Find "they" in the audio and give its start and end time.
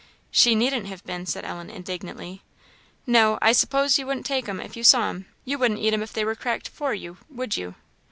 6.11-6.25